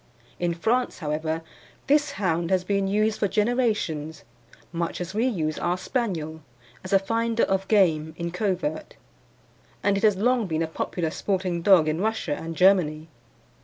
[0.39, 1.43] In France, however,
[1.85, 4.23] this hound has been used for generations,
[4.71, 6.41] much as we use our Spaniel,
[6.83, 8.95] as a finder of game in covert,
[9.83, 13.09] and it has long been a popular sporting dog in Russia and Germany.